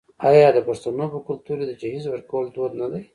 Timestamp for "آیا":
0.29-0.47